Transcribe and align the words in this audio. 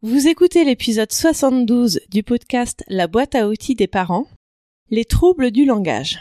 Vous 0.00 0.28
écoutez 0.28 0.62
l'épisode 0.62 1.10
72 1.10 1.98
du 2.08 2.22
podcast 2.22 2.84
La 2.86 3.08
boîte 3.08 3.34
à 3.34 3.48
outils 3.48 3.74
des 3.74 3.88
parents, 3.88 4.28
les 4.90 5.04
troubles 5.04 5.50
du 5.50 5.64
langage. 5.64 6.20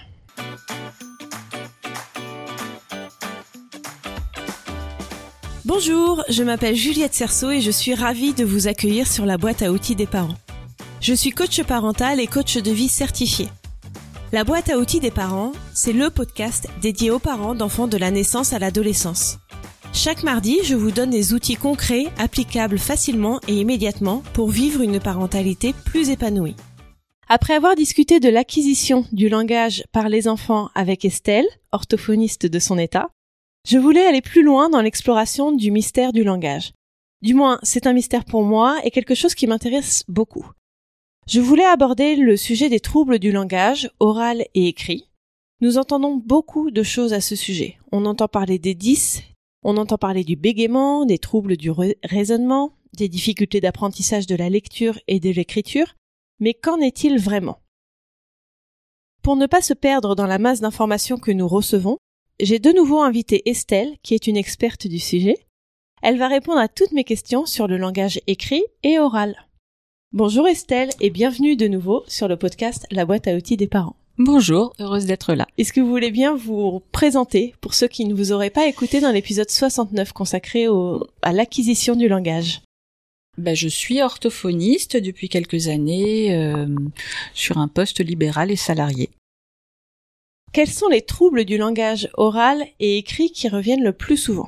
Bonjour, 5.63 6.23
je 6.27 6.41
m'appelle 6.41 6.75
Juliette 6.75 7.13
Cerceau 7.13 7.51
et 7.51 7.61
je 7.61 7.69
suis 7.69 7.93
ravie 7.93 8.33
de 8.33 8.43
vous 8.43 8.67
accueillir 8.67 9.05
sur 9.05 9.27
la 9.27 9.37
boîte 9.37 9.61
à 9.61 9.71
outils 9.71 9.95
des 9.95 10.07
parents. 10.07 10.39
Je 10.99 11.13
suis 11.13 11.29
coach 11.29 11.61
parental 11.61 12.19
et 12.19 12.25
coach 12.25 12.57
de 12.57 12.71
vie 12.71 12.89
certifié. 12.89 13.47
La 14.31 14.43
boîte 14.43 14.71
à 14.71 14.79
outils 14.79 14.99
des 14.99 15.11
parents, 15.11 15.51
c'est 15.75 15.93
le 15.93 16.09
podcast 16.09 16.67
dédié 16.81 17.11
aux 17.11 17.19
parents 17.19 17.53
d'enfants 17.53 17.87
de 17.87 17.97
la 17.97 18.09
naissance 18.09 18.53
à 18.53 18.59
l'adolescence. 18.59 19.37
Chaque 19.93 20.23
mardi, 20.23 20.59
je 20.63 20.75
vous 20.75 20.91
donne 20.91 21.09
des 21.09 21.33
outils 21.33 21.55
concrets, 21.55 22.07
applicables 22.17 22.77
facilement 22.77 23.39
et 23.47 23.55
immédiatement 23.59 24.21
pour 24.33 24.49
vivre 24.49 24.81
une 24.81 24.99
parentalité 24.99 25.73
plus 25.85 26.09
épanouie. 26.09 26.55
Après 27.29 27.55
avoir 27.55 27.75
discuté 27.75 28.19
de 28.19 28.29
l'acquisition 28.29 29.05
du 29.11 29.27
langage 29.27 29.83
par 29.91 30.07
les 30.07 30.27
enfants 30.27 30.69
avec 30.75 31.03
Estelle, 31.03 31.47
orthophoniste 31.71 32.45
de 32.45 32.59
son 32.59 32.77
état, 32.77 33.09
je 33.67 33.77
voulais 33.77 34.05
aller 34.05 34.21
plus 34.21 34.43
loin 34.43 34.69
dans 34.69 34.81
l'exploration 34.81 35.51
du 35.51 35.71
mystère 35.71 36.13
du 36.13 36.23
langage. 36.23 36.71
Du 37.21 37.33
moins, 37.33 37.59
c'est 37.63 37.87
un 37.87 37.93
mystère 37.93 38.23
pour 38.23 38.43
moi 38.43 38.79
et 38.83 38.91
quelque 38.91 39.15
chose 39.15 39.35
qui 39.35 39.47
m'intéresse 39.47 40.05
beaucoup. 40.07 40.49
Je 41.27 41.41
voulais 41.41 41.65
aborder 41.65 42.15
le 42.15 42.37
sujet 42.37 42.69
des 42.69 42.79
troubles 42.79 43.19
du 43.19 43.33
langage, 43.33 43.89
oral 43.99 44.45
et 44.53 44.67
écrit. 44.67 45.09
Nous 45.59 45.77
entendons 45.77 46.15
beaucoup 46.15 46.71
de 46.71 46.83
choses 46.83 47.11
à 47.11 47.19
ce 47.19 47.35
sujet. 47.35 47.77
On 47.91 48.05
entend 48.05 48.29
parler 48.29 48.59
des 48.59 48.75
10, 48.75 49.23
on 49.63 49.77
entend 49.77 49.97
parler 49.97 50.23
du 50.23 50.35
bégaiement, 50.35 51.05
des 51.05 51.17
troubles 51.17 51.57
du 51.57 51.71
raisonnement, 52.03 52.73
des 52.95 53.09
difficultés 53.09 53.61
d'apprentissage 53.61 54.27
de 54.27 54.35
la 54.35 54.49
lecture 54.49 54.99
et 55.07 55.19
de 55.19 55.29
l'écriture, 55.29 55.95
mais 56.39 56.53
qu'en 56.53 56.79
est-il 56.79 57.19
vraiment? 57.19 57.59
Pour 59.21 59.35
ne 59.35 59.45
pas 59.45 59.61
se 59.61 59.73
perdre 59.73 60.15
dans 60.15 60.27
la 60.27 60.39
masse 60.39 60.61
d'informations 60.61 61.17
que 61.17 61.31
nous 61.31 61.47
recevons, 61.47 61.97
j'ai 62.39 62.59
de 62.59 62.71
nouveau 62.71 63.01
invité 63.01 63.49
Estelle, 63.49 63.97
qui 64.03 64.13
est 64.13 64.27
une 64.27 64.37
experte 64.37 64.87
du 64.87 64.99
sujet. 64.99 65.37
Elle 66.01 66.17
va 66.17 66.27
répondre 66.27 66.59
à 66.59 66.67
toutes 66.67 66.91
mes 66.91 67.03
questions 67.03 67.45
sur 67.45 67.67
le 67.67 67.77
langage 67.77 68.21
écrit 68.27 68.63
et 68.83 68.99
oral. 68.99 69.35
Bonjour 70.13 70.47
Estelle 70.47 70.89
et 71.01 71.09
bienvenue 71.09 71.55
de 71.55 71.67
nouveau 71.67 72.03
sur 72.07 72.27
le 72.27 72.37
podcast 72.37 72.85
La 72.91 73.05
boîte 73.05 73.27
à 73.27 73.35
outils 73.35 73.57
des 73.57 73.67
parents. 73.67 73.97
Bonjour, 74.19 74.73
heureuse 74.79 75.05
d'être 75.05 75.35
là. 75.35 75.45
Est-ce 75.59 75.71
que 75.71 75.79
vous 75.79 75.91
voulez 75.91 76.09
bien 76.09 76.35
vous 76.35 76.81
présenter 76.91 77.53
pour 77.61 77.75
ceux 77.75 77.87
qui 77.87 78.03
ne 78.05 78.15
vous 78.15 78.31
auraient 78.31 78.49
pas 78.49 78.65
écouté 78.65 78.99
dans 78.99 79.11
l'épisode 79.11 79.51
69 79.51 80.11
consacré 80.11 80.65
à 81.21 81.33
l'acquisition 81.33 81.95
du 81.95 82.07
langage? 82.07 82.61
Ben, 83.37 83.55
je 83.55 83.67
suis 83.67 84.01
orthophoniste 84.01 84.97
depuis 84.97 85.29
quelques 85.29 85.67
années 85.67 86.35
euh, 86.35 86.65
sur 87.35 87.59
un 87.59 87.67
poste 87.67 87.99
libéral 87.99 88.49
et 88.49 88.55
salarié. 88.55 89.11
Quels 90.51 90.71
sont 90.71 90.87
les 90.87 91.03
troubles 91.03 91.45
du 91.45 91.59
langage 91.59 92.09
oral 92.15 92.65
et 92.79 92.97
écrit 92.97 93.31
qui 93.31 93.49
reviennent 93.49 93.83
le 93.83 93.93
plus 93.93 94.17
souvent? 94.17 94.47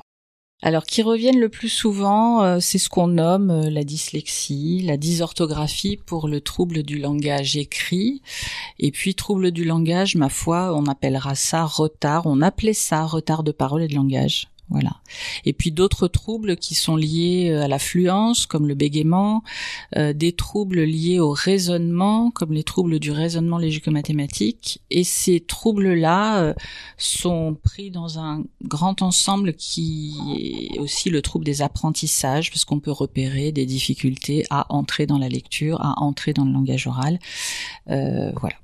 Alors, 0.62 0.84
qui 0.84 1.02
reviennent 1.02 1.40
le 1.40 1.48
plus 1.48 1.70
souvent, 1.70 2.42
euh, 2.42 2.58
c'est 2.60 2.76
ce 2.76 2.90
qu'on 2.90 3.06
nomme 3.06 3.50
euh, 3.50 3.70
la 3.70 3.82
dyslexie, 3.82 4.82
la 4.84 4.98
dysorthographie 4.98 5.96
pour 5.96 6.28
le 6.28 6.42
trouble 6.42 6.82
du 6.82 6.98
langage 6.98 7.56
écrit. 7.56 8.20
Et 8.78 8.90
puis, 8.90 9.14
trouble 9.14 9.52
du 9.52 9.64
langage, 9.64 10.16
ma 10.16 10.28
foi, 10.28 10.74
on 10.76 10.84
appellera 10.84 11.34
ça 11.34 11.64
retard. 11.64 12.26
On 12.26 12.42
appelait 12.42 12.74
ça 12.74 13.06
retard 13.06 13.42
de 13.42 13.52
parole 13.52 13.82
et 13.82 13.88
de 13.88 13.94
langage. 13.94 14.48
Voilà. 14.70 14.92
Et 15.44 15.52
puis 15.52 15.72
d'autres 15.72 16.06
troubles 16.06 16.56
qui 16.56 16.76
sont 16.76 16.94
liés 16.94 17.50
euh, 17.50 17.64
à 17.64 17.68
l'affluence, 17.68 18.46
comme 18.46 18.68
le 18.68 18.76
bégaiement, 18.76 19.42
euh, 19.96 20.12
des 20.12 20.32
troubles 20.32 20.82
liés 20.82 21.18
au 21.18 21.32
raisonnement, 21.32 22.30
comme 22.30 22.52
les 22.52 22.62
troubles 22.62 23.00
du 23.00 23.10
raisonnement 23.10 23.58
logico-mathématique. 23.58 24.80
Et 24.90 25.02
ces 25.02 25.40
troubles-là 25.40 26.42
euh, 26.42 26.54
sont 26.98 27.56
pris 27.60 27.90
dans 27.90 28.20
un 28.20 28.44
grand 28.62 29.02
ensemble 29.02 29.54
qui 29.54 30.14
est 30.38 30.78
aussi 30.78 31.10
le 31.10 31.20
trouble 31.20 31.44
des 31.44 31.62
apprentissages, 31.62 32.50
parce 32.50 32.64
qu'on 32.64 32.78
peut 32.78 32.92
repérer 32.92 33.50
des 33.50 33.66
difficultés 33.66 34.44
à 34.50 34.72
entrer 34.72 35.06
dans 35.06 35.18
la 35.18 35.28
lecture, 35.28 35.80
à 35.80 36.00
entrer 36.00 36.32
dans 36.32 36.44
le 36.44 36.52
langage 36.52 36.86
oral. 36.86 37.18
voilà. 37.86 38.54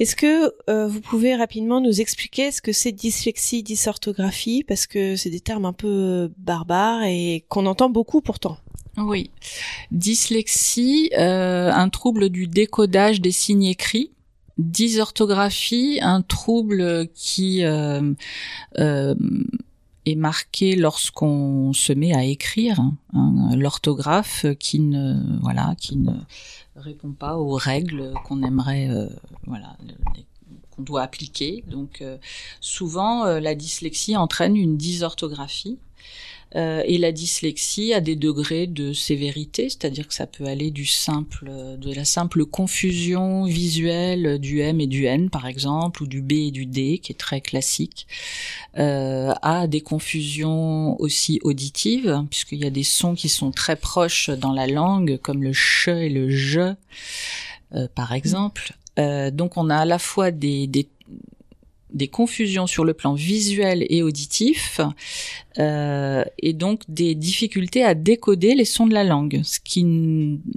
Est-ce 0.00 0.16
que 0.16 0.54
euh, 0.70 0.88
vous 0.88 1.02
pouvez 1.02 1.36
rapidement 1.36 1.82
nous 1.82 2.00
expliquer 2.00 2.50
ce 2.52 2.62
que 2.62 2.72
c'est 2.72 2.90
dyslexie, 2.90 3.62
dysorthographie, 3.62 4.64
parce 4.64 4.86
que 4.86 5.14
c'est 5.14 5.28
des 5.28 5.40
termes 5.40 5.66
un 5.66 5.74
peu 5.74 6.32
barbares 6.38 7.02
et 7.02 7.44
qu'on 7.50 7.66
entend 7.66 7.90
beaucoup 7.90 8.22
pourtant. 8.22 8.56
Oui, 8.96 9.30
dyslexie, 9.90 11.10
euh, 11.18 11.70
un 11.70 11.90
trouble 11.90 12.30
du 12.30 12.46
décodage 12.46 13.20
des 13.20 13.30
signes 13.30 13.64
écrits. 13.64 14.10
Dysorthographie, 14.56 15.98
un 16.00 16.22
trouble 16.22 17.08
qui 17.14 17.62
euh, 17.62 18.14
est 20.10 20.16
marqué 20.16 20.76
lorsqu'on 20.76 21.72
se 21.72 21.92
met 21.92 22.14
à 22.14 22.24
écrire, 22.24 22.80
hein, 23.14 23.50
l'orthographe 23.56 24.46
qui 24.58 24.80
ne 24.80 25.16
voilà 25.40 25.74
qui 25.78 25.96
ne 25.96 26.12
répond 26.76 27.12
pas 27.12 27.36
aux 27.36 27.54
règles 27.54 28.12
qu'on 28.24 28.42
aimerait, 28.42 28.88
euh, 28.90 29.08
voilà, 29.46 29.76
qu'on 30.70 30.82
doit 30.82 31.02
appliquer. 31.02 31.64
Donc, 31.68 32.02
euh, 32.02 32.18
souvent, 32.60 33.24
euh, 33.24 33.40
la 33.40 33.54
dyslexie 33.54 34.16
entraîne 34.16 34.56
une 34.56 34.76
dysorthographie. 34.76 35.78
Et 36.54 36.98
la 36.98 37.12
dyslexie 37.12 37.94
a 37.94 38.00
des 38.00 38.16
degrés 38.16 38.66
de 38.66 38.92
sévérité, 38.92 39.68
c'est-à-dire 39.68 40.08
que 40.08 40.14
ça 40.14 40.26
peut 40.26 40.46
aller 40.46 40.70
du 40.70 40.84
simple, 40.84 41.50
de 41.78 41.94
la 41.94 42.04
simple 42.04 42.44
confusion 42.44 43.44
visuelle 43.44 44.38
du 44.38 44.60
M 44.60 44.80
et 44.80 44.86
du 44.86 45.04
N 45.04 45.30
par 45.30 45.46
exemple, 45.46 46.02
ou 46.02 46.06
du 46.06 46.22
B 46.22 46.32
et 46.32 46.50
du 46.50 46.66
D, 46.66 46.98
qui 46.98 47.12
est 47.12 47.16
très 47.18 47.40
classique, 47.40 48.06
euh, 48.78 49.32
à 49.42 49.66
des 49.66 49.80
confusions 49.80 51.00
aussi 51.00 51.40
auditives, 51.42 52.24
puisqu'il 52.30 52.58
y 52.58 52.66
a 52.66 52.70
des 52.70 52.84
sons 52.84 53.14
qui 53.14 53.28
sont 53.28 53.50
très 53.50 53.76
proches 53.76 54.30
dans 54.30 54.52
la 54.52 54.66
langue, 54.66 55.18
comme 55.22 55.42
le 55.42 55.52
ch 55.52 55.88
et 55.88 56.08
le 56.08 56.30
je, 56.30 56.74
euh, 57.74 57.88
par 57.94 58.12
exemple. 58.12 58.74
Euh, 58.98 59.30
donc 59.30 59.56
on 59.56 59.70
a 59.70 59.76
à 59.76 59.84
la 59.84 59.98
fois 59.98 60.30
des, 60.30 60.66
des, 60.66 60.88
des, 61.92 62.08
confusions 62.08 62.66
sur 62.66 62.84
le 62.84 62.94
plan 62.94 63.14
visuel 63.14 63.86
et 63.88 64.02
auditif, 64.02 64.80
euh, 65.58 66.24
et 66.38 66.52
donc 66.52 66.82
des 66.88 67.14
difficultés 67.14 67.84
à 67.84 67.94
décoder 67.94 68.54
les 68.54 68.64
sons 68.64 68.86
de 68.86 68.94
la 68.94 69.04
langue, 69.04 69.40
ce 69.44 69.60
qui, 69.60 69.84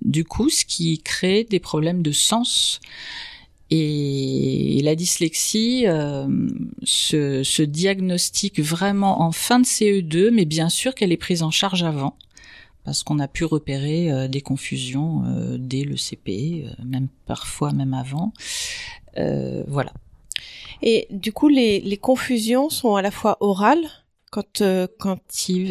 du 0.04 0.24
coup, 0.24 0.50
ce 0.50 0.66
qui 0.66 1.00
crée 1.00 1.44
des 1.44 1.60
problèmes 1.60 2.02
de 2.04 2.12
sens 2.12 2.80
et 3.70 4.82
la 4.84 4.94
dyslexie 4.94 5.86
euh, 5.88 6.28
se, 6.84 7.64
diagnostique 7.64 8.60
vraiment 8.60 9.22
en 9.22 9.32
fin 9.32 9.60
de 9.60 9.66
CE2, 9.66 10.30
mais 10.32 10.46
bien 10.46 10.70
sûr 10.70 10.94
qu'elle 10.94 11.12
est 11.12 11.18
prise 11.18 11.42
en 11.42 11.50
charge 11.50 11.82
avant, 11.82 12.16
parce 12.84 13.02
qu'on 13.04 13.18
a 13.18 13.28
pu 13.28 13.46
repérer 13.46 14.12
euh, 14.12 14.28
des 14.28 14.42
confusions 14.42 15.24
dès 15.58 15.84
le 15.84 15.98
CP, 15.98 16.66
même 16.86 17.08
parfois 17.26 17.72
même 17.72 17.96
avant. 17.96 18.32
voilà. 19.68 19.92
Et 20.82 21.08
du 21.10 21.32
coup, 21.32 21.48
les 21.48 22.00
confusions 22.02 22.70
sont 22.70 22.96
à 22.96 23.02
la 23.02 23.12
fois 23.12 23.38
orales 23.40 23.86
quand 24.34 24.62
euh, 24.62 24.88
quand, 24.98 25.20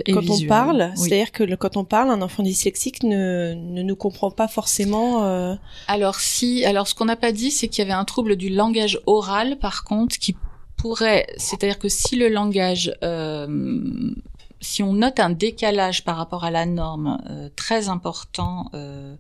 quand 0.09 0.31
on 0.31 0.47
parle, 0.47 0.93
c'est-à-dire 0.95 1.33
que 1.33 1.53
quand 1.57 1.77
on 1.77 1.85
parle, 1.85 2.11
un 2.11 2.23
enfant 2.23 2.45
dyslexique 2.45 3.03
ne, 3.03 3.55
ne 3.55 3.83
nous 3.83 3.97
comprend 3.97 4.31
pas 4.31 4.47
forcément. 4.47 5.25
Euh... 5.25 5.57
Alors 5.89 6.21
si, 6.21 6.65
alors 6.65 6.87
ce 6.87 6.95
qu'on 6.95 7.07
n'a 7.07 7.17
pas 7.17 7.33
dit, 7.33 7.51
c'est 7.51 7.67
qu'il 7.67 7.83
y 7.83 7.85
avait 7.85 7.99
un 7.99 8.05
trouble 8.05 8.37
du 8.37 8.51
langage 8.51 9.01
oral, 9.07 9.59
par 9.59 9.83
contre, 9.83 10.17
qui 10.17 10.37
pourrait, 10.77 11.27
c'est-à-dire 11.39 11.81
que 11.81 11.89
si 11.89 12.15
le 12.15 12.29
langage 12.29 12.95
euh, 13.03 14.15
si 14.61 14.83
on 14.83 14.93
note 14.93 15.19
un 15.19 15.31
décalage 15.31 16.05
par 16.05 16.17
rapport 16.17 16.45
à 16.45 16.51
la 16.51 16.65
norme 16.65 17.21
euh, 17.29 17.49
très 17.57 17.89
important 17.89 18.71
euh, 18.75 19.17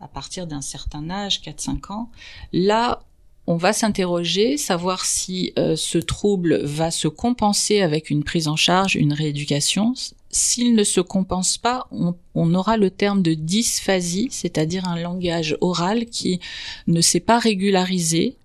à 0.00 0.08
partir 0.08 0.46
d'un 0.46 0.60
certain 0.60 1.08
âge, 1.08 1.40
4-5 1.40 1.92
ans, 1.92 2.10
là, 2.52 3.00
on 3.46 3.56
va 3.56 3.72
s'interroger, 3.72 4.56
savoir 4.56 5.04
si 5.04 5.52
euh, 5.58 5.76
ce 5.76 5.98
trouble 5.98 6.60
va 6.64 6.90
se 6.90 7.08
compenser 7.08 7.80
avec 7.80 8.10
une 8.10 8.24
prise 8.24 8.48
en 8.48 8.56
charge, 8.56 8.96
une 8.96 9.12
rééducation. 9.12 9.94
S'il 10.30 10.74
ne 10.74 10.84
se 10.84 11.00
compense 11.00 11.56
pas, 11.56 11.86
on, 11.92 12.14
on 12.34 12.54
aura 12.54 12.76
le 12.76 12.90
terme 12.90 13.22
de 13.22 13.34
dysphasie, 13.34 14.28
c'est-à-dire 14.30 14.88
un 14.88 15.00
langage 15.00 15.56
oral 15.60 16.06
qui 16.06 16.40
ne 16.88 17.00
s'est 17.00 17.20
pas 17.20 17.38
régularisé, 17.38 18.36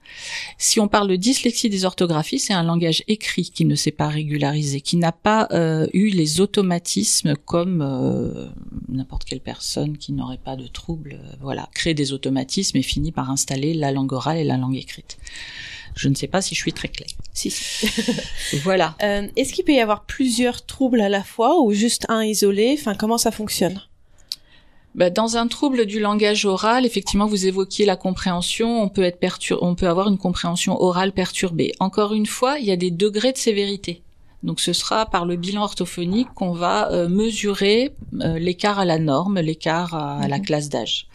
si 0.58 0.80
on 0.80 0.88
parle 0.88 1.08
de 1.08 1.16
dyslexie 1.16 1.70
des 1.70 1.86
orthographies, 1.86 2.40
c'est 2.40 2.54
un 2.54 2.64
langage 2.64 3.04
écrit 3.08 3.50
qui 3.50 3.66
ne 3.66 3.76
s'est 3.76 3.92
pas 3.92 4.08
régularisé, 4.08 4.82
qui 4.82 4.98
n'a 4.98 5.12
pas 5.12 5.48
euh, 5.52 5.88
eu 5.94 6.10
les 6.10 6.42
automatismes 6.42 7.36
comme 7.46 7.82
euh, 7.82 8.48
n'importe 8.90 9.26
quelle 9.26 9.40
personne 9.40 9.98
qui 9.98 10.14
n'aurait 10.14 10.38
pas 10.38 10.56
de 10.56 10.68
trouble, 10.68 11.20
euh, 11.22 11.34
voilà, 11.42 11.70
crée 11.74 11.94
des 11.94 12.14
automatismes 12.14 12.78
et 12.78 12.84
finit 12.84 13.12
par 13.12 13.30
installer 13.30 13.74
la 13.74 13.92
langue 13.92 14.14
orale 14.14 14.38
et 14.38 14.44
la 14.44 14.58
langue 14.58 14.76
écrite. 14.76 15.18
Je 15.96 16.08
ne 16.08 16.16
sais 16.16 16.28
pas 16.28 16.42
si 16.42 16.56
je 16.56 16.60
suis 16.62 16.74
très 16.74 16.88
claire. 16.88 17.10
Si, 17.34 17.52
si. 17.52 17.88
voilà. 18.64 18.96
Est-ce 19.00 19.52
qu'il 19.52 19.66
peut 19.66 19.74
y 19.74 19.80
avoir 19.80 20.06
plusieurs 20.06 20.66
troubles 20.66 21.02
à 21.02 21.10
la 21.10 21.24
fois 21.24 21.62
ou 21.62 21.74
juste 21.74 22.06
un 22.08 22.24
isolé? 22.24 22.78
Enfin, 22.80 22.96
comment 22.96 23.18
ça 23.18 23.32
fonctionne? 23.32 23.82
Bah, 24.94 25.10
dans 25.10 25.38
un 25.38 25.48
trouble 25.48 25.86
du 25.86 26.00
langage 26.00 26.46
oral, 26.46 26.86
effectivement, 26.86 27.26
vous 27.26 27.46
évoquiez 27.46 27.86
la 27.86 27.96
compréhension. 27.96 28.82
On 28.82 28.90
peut 28.90 29.04
être 29.04 29.20
on 29.62 29.76
peut 29.76 29.88
avoir 29.88 30.10
une 30.10 30.18
compréhension 30.18 30.82
orale 30.82 31.14
perturbée. 31.14 31.74
Encore 31.80 32.14
une 32.14 32.26
fois, 32.26 32.60
il 32.60 32.66
y 32.66 32.72
a 32.72 32.76
des 32.76 32.92
degrés 32.92 33.32
de 33.32 33.38
sévérité. 33.38 34.02
Donc, 34.44 34.60
ce 34.60 34.74
sera 34.74 35.06
par 35.06 35.26
le 35.26 35.36
bilan 35.36 35.64
orthophonique 35.64 36.30
qu'on 36.34 36.52
va 36.52 36.92
euh, 36.92 37.08
mesurer 37.08 37.94
euh, 38.22 38.40
l'écart 38.40 38.80
à 38.80 38.86
la 38.86 38.98
norme, 38.98 39.40
l'écart 39.40 39.94
à, 39.94 40.28
la 40.28 40.40
classe 40.40 40.68
d'âge. 40.70 41.08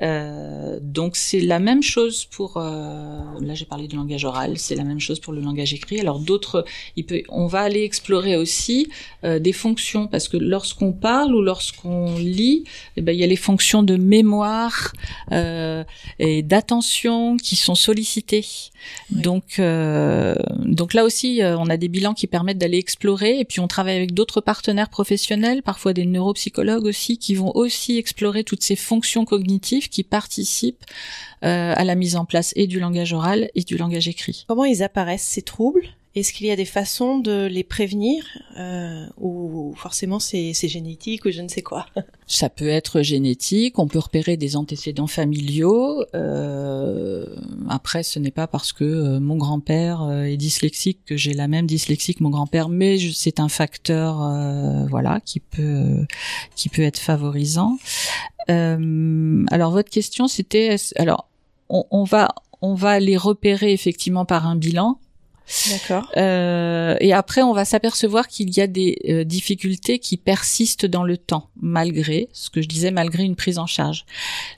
Euh, 0.00 0.78
donc 0.80 1.16
c'est 1.16 1.40
la 1.40 1.58
même 1.58 1.82
chose 1.82 2.24
pour 2.24 2.56
euh, 2.56 3.20
là 3.40 3.54
j'ai 3.54 3.66
parlé 3.66 3.88
du 3.88 3.96
langage 3.96 4.24
oral, 4.24 4.56
c'est 4.56 4.74
la 4.74 4.84
même 4.84 5.00
chose 5.00 5.20
pour 5.20 5.34
le 5.34 5.42
langage 5.42 5.74
écrit. 5.74 6.00
Alors 6.00 6.18
d'autres, 6.18 6.64
il 6.96 7.04
peut, 7.04 7.22
on 7.28 7.46
va 7.46 7.60
aller 7.60 7.82
explorer 7.82 8.36
aussi 8.36 8.88
euh, 9.24 9.38
des 9.38 9.52
fonctions 9.52 10.06
parce 10.06 10.28
que 10.28 10.38
lorsqu'on 10.38 10.92
parle 10.92 11.34
ou 11.34 11.42
lorsqu'on 11.42 12.16
lit, 12.16 12.64
eh 12.96 13.02
ben 13.02 13.12
il 13.12 13.20
y 13.20 13.24
a 13.24 13.26
les 13.26 13.36
fonctions 13.36 13.82
de 13.82 13.96
mémoire 13.96 14.92
euh, 15.30 15.84
et 16.18 16.42
d'attention 16.42 17.36
qui 17.36 17.56
sont 17.56 17.74
sollicitées. 17.74 18.46
Donc 19.10 19.58
euh, 19.58 20.34
donc 20.58 20.94
là 20.94 21.04
aussi 21.04 21.40
on 21.42 21.68
a 21.68 21.76
des 21.76 21.88
bilans 21.88 22.14
qui 22.14 22.26
permettent 22.26 22.58
d'aller 22.58 22.78
explorer 22.78 23.38
et 23.38 23.44
puis 23.44 23.60
on 23.60 23.68
travaille 23.68 23.96
avec 23.96 24.14
d'autres 24.14 24.40
partenaires 24.40 24.88
professionnels, 24.88 25.62
parfois 25.62 25.92
des 25.92 26.06
neuropsychologues 26.06 26.86
aussi 26.86 27.18
qui 27.18 27.34
vont 27.34 27.54
aussi 27.54 27.98
explorer 27.98 28.42
toutes 28.42 28.62
ces 28.62 28.74
fonctions 28.74 29.24
cognitives 29.26 29.81
qui 29.88 30.02
participent 30.02 30.84
euh, 31.44 31.74
à 31.76 31.84
la 31.84 31.94
mise 31.94 32.16
en 32.16 32.24
place 32.24 32.52
et 32.56 32.66
du 32.66 32.80
langage 32.80 33.12
oral 33.12 33.50
et 33.54 33.62
du 33.62 33.76
langage 33.76 34.08
écrit. 34.08 34.44
Comment 34.48 34.64
ils 34.64 34.82
apparaissent 34.82 35.22
ces 35.22 35.42
troubles? 35.42 35.86
Est-ce 36.14 36.34
qu'il 36.34 36.46
y 36.46 36.50
a 36.50 36.56
des 36.56 36.66
façons 36.66 37.18
de 37.18 37.46
les 37.46 37.64
prévenir 37.64 38.24
euh, 38.58 39.06
ou 39.16 39.74
forcément 39.76 40.18
c'est 40.18 40.52
génétique 40.52 41.24
ou 41.24 41.30
je 41.30 41.40
ne 41.40 41.48
sais 41.48 41.62
quoi? 41.62 41.86
Ça 42.26 42.50
peut 42.50 42.68
être 42.68 43.00
génétique, 43.00 43.78
on 43.78 43.86
peut 43.86 43.98
repérer 43.98 44.36
des 44.36 44.56
antécédents 44.56 45.06
familiaux. 45.06 46.04
Euh, 46.14 47.24
après, 47.68 48.02
ce 48.02 48.18
n'est 48.18 48.30
pas 48.30 48.46
parce 48.46 48.72
que 48.72 48.84
euh, 48.84 49.20
mon 49.20 49.36
grand-père 49.36 50.02
euh, 50.02 50.24
est 50.24 50.36
dyslexique 50.36 51.00
que 51.06 51.16
j'ai 51.16 51.32
la 51.32 51.48
même 51.48 51.66
dyslexie 51.66 52.14
que 52.14 52.22
mon 52.22 52.30
grand-père, 52.30 52.68
mais 52.68 52.98
c'est 53.14 53.40
un 53.40 53.48
facteur, 53.48 54.22
euh, 54.22 54.86
voilà, 54.86 55.20
qui 55.20 55.40
peut 55.40 56.06
qui 56.56 56.68
peut 56.68 56.82
être 56.82 56.98
favorisant. 56.98 57.78
alors 58.48 59.70
votre 59.70 59.90
question, 59.90 60.28
c'était, 60.28 60.76
alors 60.96 61.28
on, 61.70 61.84
on 61.90 62.04
va 62.04 62.34
on 62.60 62.74
va 62.74 63.00
les 63.00 63.16
repérer 63.16 63.72
effectivement 63.72 64.24
par 64.24 64.46
un 64.46 64.56
bilan 64.56 64.98
D'accord. 65.70 66.10
Euh, 66.16 66.96
et 67.00 67.12
après, 67.12 67.42
on 67.42 67.52
va 67.52 67.64
s'apercevoir 67.64 68.28
qu'il 68.28 68.56
y 68.56 68.60
a 68.60 68.66
des 68.66 68.98
euh, 69.08 69.24
difficultés 69.24 69.98
qui 69.98 70.16
persistent 70.16 70.86
dans 70.86 71.04
le 71.04 71.16
temps, 71.16 71.48
malgré 71.60 72.28
ce 72.32 72.48
que 72.48 72.62
je 72.62 72.68
disais, 72.68 72.90
malgré 72.90 73.24
une 73.24 73.36
prise 73.36 73.58
en 73.58 73.66
charge. 73.66 74.04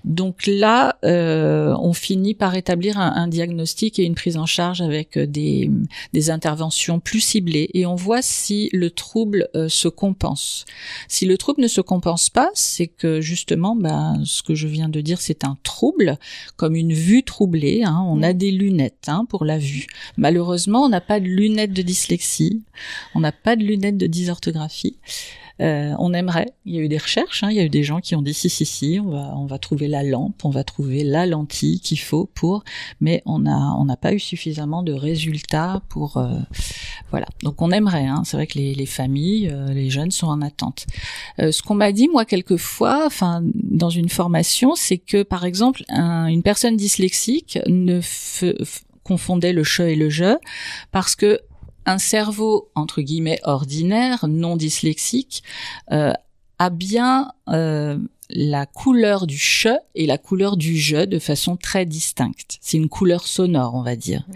Donc 0.04 0.46
là, 0.46 0.96
euh, 1.04 1.74
on 1.80 1.92
finit 1.92 2.34
par 2.34 2.54
établir 2.54 2.98
un, 2.98 3.12
un, 3.16 3.28
diagnostic 3.28 3.98
et 3.98 4.04
une 4.04 4.14
prise 4.14 4.36
en 4.36 4.46
charge 4.46 4.82
avec 4.82 5.16
euh, 5.16 5.26
des, 5.26 5.70
des 6.12 6.30
interventions 6.30 7.00
plus 7.00 7.20
ciblées, 7.20 7.70
et 7.74 7.86
on 7.86 7.96
voit 7.96 8.22
si 8.22 8.68
le 8.72 8.90
trouble 8.90 9.48
euh, 9.56 9.68
se 9.68 9.88
compense. 9.88 10.64
Si 11.08 11.26
le 11.26 11.36
trouble 11.38 11.62
ne 11.62 11.68
se 11.68 11.80
compense 11.80 12.30
pas, 12.30 12.50
c'est 12.54 12.86
que 12.86 13.20
justement, 13.20 13.74
ben, 13.74 14.22
ce 14.24 14.42
que 14.42 14.54
je 14.54 14.68
viens 14.68 14.88
de 14.88 15.00
dire, 15.00 15.20
c'est 15.20 15.44
un 15.44 15.56
trouble, 15.62 16.18
comme 16.56 16.76
une 16.76 16.92
vue 16.92 17.22
troublée. 17.22 17.82
Hein, 17.84 18.04
on 18.06 18.22
a 18.22 18.32
mmh. 18.32 18.38
des 18.38 18.50
lunettes 18.50 19.08
hein, 19.08 19.26
pour 19.28 19.44
la 19.44 19.58
vue. 19.58 19.86
Malheureusement 20.16 20.73
on 20.80 20.88
n'a 20.88 21.00
pas 21.00 21.20
de 21.20 21.26
lunettes 21.26 21.72
de 21.72 21.82
dyslexie, 21.82 22.62
on 23.14 23.20
n'a 23.20 23.32
pas 23.32 23.56
de 23.56 23.62
lunettes 23.62 23.98
de 23.98 24.06
dysorthographie. 24.06 24.98
Euh, 25.60 25.94
on 26.00 26.12
aimerait. 26.14 26.52
Il 26.64 26.74
y 26.74 26.78
a 26.78 26.80
eu 26.80 26.88
des 26.88 26.98
recherches, 26.98 27.44
hein, 27.44 27.48
il 27.50 27.56
y 27.56 27.60
a 27.60 27.64
eu 27.64 27.68
des 27.68 27.84
gens 27.84 28.00
qui 28.00 28.16
ont 28.16 28.22
dit 28.22 28.34
si 28.34 28.50
si 28.50 28.66
si, 28.66 28.98
on 29.00 29.10
va 29.10 29.34
on 29.36 29.46
va 29.46 29.58
trouver 29.58 29.86
la 29.86 30.02
lampe, 30.02 30.44
on 30.44 30.50
va 30.50 30.64
trouver 30.64 31.04
la 31.04 31.26
lentille 31.26 31.78
qu'il 31.78 32.00
faut 32.00 32.28
pour, 32.34 32.64
mais 33.00 33.22
on 33.24 33.46
a 33.46 33.76
on 33.78 33.84
n'a 33.84 33.96
pas 33.96 34.12
eu 34.12 34.18
suffisamment 34.18 34.82
de 34.82 34.92
résultats 34.92 35.80
pour 35.88 36.16
euh, 36.16 36.40
voilà. 37.10 37.26
Donc 37.44 37.62
on 37.62 37.70
aimerait. 37.70 38.06
Hein, 38.06 38.22
c'est 38.24 38.36
vrai 38.36 38.48
que 38.48 38.58
les, 38.58 38.74
les 38.74 38.86
familles, 38.86 39.48
euh, 39.48 39.72
les 39.72 39.90
jeunes 39.90 40.10
sont 40.10 40.26
en 40.26 40.42
attente. 40.42 40.86
ce 41.38 41.62
qu'on 41.62 41.76
m'a 41.76 41.92
dit 41.92 42.08
moi 42.08 42.24
quelquefois, 42.24 43.04
enfin 43.06 43.40
dans 43.44 43.90
une 43.90 44.08
formation, 44.08 44.74
c'est 44.74 44.98
que 44.98 45.22
par 45.22 45.44
exemple 45.44 45.84
une 45.88 46.42
personne 46.42 46.76
dyslexique 46.76 47.60
ne 47.68 48.00
confondait 49.04 49.52
le 49.52 49.62
che 49.62 49.80
et 49.80 49.96
le 49.96 50.10
je 50.10 50.36
parce 50.90 51.14
que 51.14 51.40
un 51.86 51.98
cerveau 51.98 52.70
entre 52.74 53.02
guillemets 53.02 53.40
ordinaire, 53.44 54.26
non 54.26 54.56
dyslexique, 54.56 55.42
euh, 55.92 56.12
a 56.58 56.70
bien 56.70 57.32
euh, 57.48 57.98
la 58.30 58.66
couleur 58.66 59.26
du 59.26 59.38
che 59.38 59.68
et 59.94 60.06
la 60.06 60.18
couleur 60.18 60.56
du 60.56 60.78
je 60.78 61.04
de 61.04 61.18
façon 61.18 61.56
très 61.56 61.84
distincte. 61.84 62.58
C'est 62.60 62.78
une 62.78 62.88
couleur 62.88 63.26
sonore, 63.26 63.74
on 63.74 63.82
va 63.82 63.96
dire. 63.96 64.24
Mmh. 64.28 64.32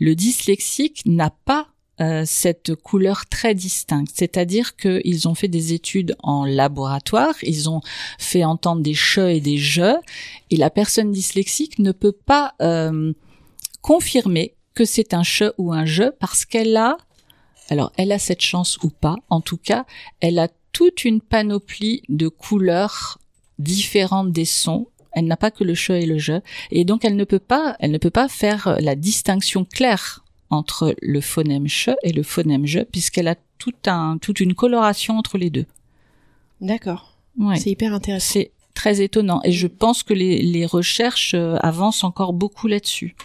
Le 0.00 0.14
dyslexique 0.14 1.02
n'a 1.04 1.30
pas 1.30 1.68
euh, 1.98 2.24
cette 2.26 2.74
couleur 2.74 3.24
très 3.24 3.54
distincte. 3.54 4.12
C'est-à-dire 4.14 4.76
qu'ils 4.76 5.28
ont 5.28 5.34
fait 5.34 5.48
des 5.48 5.72
études 5.72 6.14
en 6.22 6.44
laboratoire, 6.44 7.34
ils 7.42 7.70
ont 7.70 7.80
fait 8.18 8.44
entendre 8.44 8.82
des 8.82 8.92
che 8.92 9.20
et 9.20 9.40
des 9.40 9.56
je, 9.56 9.96
et 10.50 10.56
la 10.56 10.68
personne 10.68 11.10
dyslexique 11.10 11.78
ne 11.78 11.92
peut 11.92 12.12
pas 12.12 12.52
euh, 12.60 13.14
confirmer 13.86 14.56
que 14.74 14.84
c'est 14.84 15.14
un 15.14 15.22
che 15.22 15.52
ou 15.58 15.72
un 15.72 15.84
je 15.84 16.10
parce 16.18 16.44
qu'elle 16.44 16.76
a, 16.76 16.96
alors 17.70 17.92
elle 17.96 18.10
a 18.10 18.18
cette 18.18 18.42
chance 18.42 18.78
ou 18.82 18.90
pas, 18.90 19.14
en 19.30 19.40
tout 19.40 19.58
cas, 19.58 19.86
elle 20.20 20.40
a 20.40 20.48
toute 20.72 21.04
une 21.04 21.20
panoplie 21.20 22.02
de 22.08 22.26
couleurs 22.26 23.18
différentes 23.60 24.32
des 24.32 24.44
sons. 24.44 24.88
Elle 25.12 25.26
n'a 25.26 25.36
pas 25.36 25.52
que 25.52 25.62
le 25.62 25.74
che 25.74 25.90
et 25.90 26.04
le 26.04 26.18
je, 26.18 26.40
et 26.72 26.84
donc 26.84 27.04
elle 27.04 27.16
ne 27.16 27.24
peut 27.24 27.38
pas, 27.38 27.76
elle 27.78 27.92
ne 27.92 27.98
peut 27.98 28.10
pas 28.10 28.28
faire 28.28 28.76
la 28.80 28.96
distinction 28.96 29.64
claire 29.64 30.24
entre 30.50 30.94
le 31.00 31.20
phonème 31.20 31.68
che 31.68 31.92
et 32.02 32.12
le 32.12 32.24
phonème 32.24 32.66
je, 32.66 32.80
puisqu'elle 32.80 33.28
a 33.28 33.36
tout 33.58 33.72
un, 33.86 34.18
toute 34.18 34.40
une 34.40 34.54
coloration 34.54 35.16
entre 35.16 35.38
les 35.38 35.48
deux. 35.48 35.66
D'accord. 36.60 37.16
Ouais. 37.38 37.56
C'est 37.56 37.70
hyper 37.70 37.94
intéressant 37.94 38.40
très 38.76 39.00
étonnant. 39.00 39.40
Et 39.42 39.50
je 39.50 39.66
pense 39.66 40.04
que 40.04 40.14
les, 40.14 40.40
les 40.40 40.66
recherches 40.66 41.34
euh, 41.34 41.56
avancent 41.60 42.04
encore 42.04 42.32
beaucoup 42.32 42.68
là-dessus. 42.68 43.16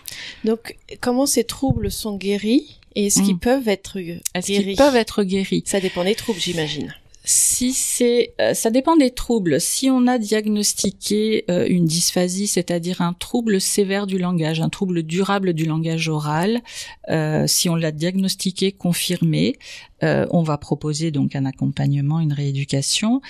Donc, 0.45 0.77
comment 0.99 1.25
ces 1.25 1.43
troubles 1.43 1.91
sont 1.91 2.17
guéris 2.17 2.79
et 2.95 3.05
est-ce 3.05 3.21
qu'ils 3.21 3.35
hmm. 3.35 3.39
peuvent 3.39 3.67
être 3.69 3.99
guéris 3.99 4.21
Est-ce 4.35 4.47
qu'ils 4.47 4.75
peuvent 4.75 4.95
être 4.97 5.23
guéris? 5.23 5.63
Ça 5.65 5.79
dépend 5.79 6.03
des 6.03 6.15
troubles, 6.15 6.39
j'imagine 6.39 6.93
si 7.23 7.73
c'est, 7.73 8.33
euh, 8.41 8.53
ça 8.53 8.71
dépend 8.71 8.95
des 8.95 9.11
troubles. 9.11 9.61
Si 9.61 9.89
on 9.89 10.07
a 10.07 10.17
diagnostiqué 10.17 11.45
euh, 11.49 11.67
une 11.69 11.85
dysphasie, 11.85 12.47
c'est-à-dire 12.47 13.01
un 13.01 13.13
trouble 13.13 13.61
sévère 13.61 14.07
du 14.07 14.17
langage, 14.17 14.59
un 14.59 14.69
trouble 14.69 15.03
durable 15.03 15.53
du 15.53 15.65
langage 15.65 16.09
oral, 16.09 16.61
euh, 17.09 17.45
si 17.47 17.69
on 17.69 17.75
l'a 17.75 17.91
diagnostiqué, 17.91 18.71
confirmé, 18.71 19.57
on 20.03 20.41
va 20.41 20.57
proposer 20.57 21.11
donc 21.11 21.35
un 21.35 21.45
accompagnement, 21.45 22.19
une 22.19 22.33
rééducation. 22.33 23.21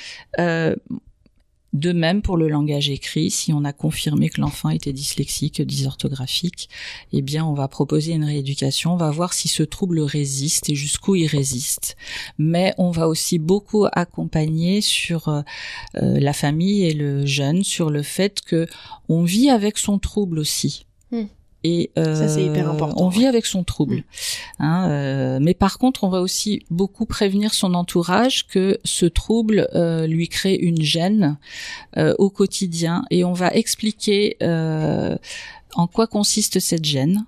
De 1.73 1.93
même 1.93 2.21
pour 2.21 2.35
le 2.35 2.49
langage 2.49 2.89
écrit, 2.89 3.31
si 3.31 3.53
on 3.53 3.63
a 3.63 3.71
confirmé 3.71 4.29
que 4.29 4.41
l'enfant 4.41 4.69
était 4.69 4.91
dyslexique, 4.91 5.61
dysorthographique, 5.61 6.69
eh 7.13 7.21
bien 7.21 7.45
on 7.45 7.53
va 7.53 7.69
proposer 7.69 8.11
une 8.11 8.25
rééducation, 8.25 8.93
on 8.93 8.97
va 8.97 9.09
voir 9.09 9.33
si 9.33 9.47
ce 9.47 9.63
trouble 9.63 10.01
résiste 10.01 10.69
et 10.69 10.75
jusqu'où 10.75 11.15
il 11.15 11.27
résiste. 11.27 11.95
Mais 12.37 12.73
on 12.77 12.91
va 12.91 13.07
aussi 13.07 13.39
beaucoup 13.39 13.85
accompagner 13.93 14.81
sur 14.81 15.29
euh, 15.29 15.41
euh, 15.95 16.19
la 16.19 16.33
famille 16.33 16.83
et 16.83 16.93
le 16.93 17.25
jeune 17.25 17.63
sur 17.63 17.89
le 17.89 18.03
fait 18.03 18.41
que 18.41 18.67
on 19.07 19.23
vit 19.23 19.49
avec 19.49 19.77
son 19.77 19.97
trouble 19.97 20.39
aussi. 20.39 20.85
Hmm. 21.11 21.25
Et 21.63 21.91
euh, 21.97 22.27
on 22.95 23.09
vit 23.09 23.27
avec 23.27 23.45
son 23.45 23.63
trouble. 23.63 23.97
Mm. 23.97 24.03
Hein, 24.59 24.89
euh, 24.89 25.39
mais 25.41 25.53
par 25.53 25.77
contre, 25.77 26.03
on 26.03 26.09
va 26.09 26.21
aussi 26.21 26.63
beaucoup 26.71 27.05
prévenir 27.05 27.53
son 27.53 27.75
entourage 27.75 28.47
que 28.47 28.79
ce 28.83 29.05
trouble 29.05 29.67
euh, 29.75 30.07
lui 30.07 30.27
crée 30.27 30.55
une 30.55 30.81
gêne 30.81 31.37
euh, 31.97 32.15
au 32.17 32.29
quotidien, 32.29 33.05
et 33.11 33.23
on 33.23 33.33
va 33.33 33.49
expliquer 33.49 34.37
euh, 34.41 35.15
en 35.75 35.87
quoi 35.87 36.07
consiste 36.07 36.59
cette 36.59 36.85
gêne. 36.85 37.25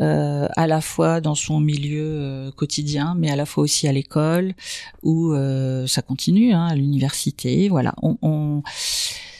Euh, 0.00 0.48
à 0.56 0.66
la 0.66 0.80
fois 0.80 1.20
dans 1.20 1.34
son 1.34 1.60
milieu 1.60 2.50
quotidien, 2.56 3.14
mais 3.18 3.30
à 3.30 3.36
la 3.36 3.44
fois 3.44 3.62
aussi 3.62 3.86
à 3.86 3.92
l'école, 3.92 4.54
où 5.02 5.34
ça 5.86 6.00
continue, 6.00 6.54
hein, 6.54 6.66
à 6.66 6.74
l'université. 6.74 7.68
Voilà, 7.68 7.94
on, 8.02 8.16
on... 8.22 8.62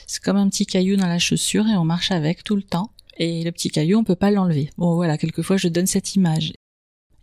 c'est 0.06 0.22
comme 0.22 0.36
un 0.36 0.48
petit 0.50 0.66
caillou 0.66 0.96
dans 0.96 1.06
la 1.06 1.18
chaussure 1.18 1.66
et 1.66 1.76
on 1.76 1.84
marche 1.84 2.10
avec 2.10 2.44
tout 2.44 2.56
le 2.56 2.62
temps. 2.62 2.90
Et 3.16 3.42
le 3.42 3.52
petit 3.52 3.70
caillou, 3.70 3.98
on 3.98 4.04
peut 4.04 4.16
pas 4.16 4.30
l'enlever. 4.30 4.70
Bon 4.78 4.94
voilà, 4.94 5.18
quelquefois 5.18 5.56
je 5.56 5.68
donne 5.68 5.86
cette 5.86 6.14
image. 6.14 6.52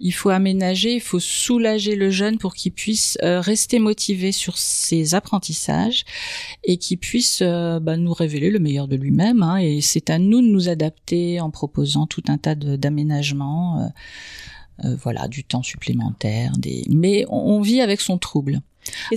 Il 0.02 0.14
faut 0.14 0.30
aménager, 0.30 0.94
il 0.94 1.02
faut 1.02 1.20
soulager 1.20 1.96
le 1.96 2.10
jeune 2.10 2.38
pour 2.38 2.56
qu'il 2.56 2.72
puisse 2.72 3.18
euh, 3.22 3.42
rester 3.42 3.80
motivé 3.80 4.32
sur 4.32 4.58
ses 4.58 5.14
apprentissages 5.14 6.06
et 6.64 6.78
qu'il 6.78 7.00
puisse 7.00 7.42
euh, 7.42 7.82
bah, 7.82 7.98
nous 7.98 8.14
révéler 8.14 8.50
le 8.50 8.60
meilleur 8.60 8.88
de 8.88 8.96
lui-même. 8.96 9.44
Hein. 9.44 9.58
et 9.58 9.82
c'est 9.82 10.10
à 10.10 10.18
nous 10.18 10.42
de 10.42 10.48
nous 10.48 10.70
adapter 10.70 11.42
en 11.42 11.50
proposant 11.50 12.08
tout 12.08 12.24
un 12.30 12.38
tas 12.38 12.56
d'aménagements, 12.56 13.92
euh, 14.86 14.96
voilà, 15.04 15.28
du 15.28 15.44
temps 15.44 15.64
supplémentaire. 15.64 16.54
Des... 16.58 16.84
Mais 16.90 17.26
on, 17.30 17.62
vit 17.62 17.82
avec 17.82 18.00
son 18.00 18.18
trouble. 18.18 18.62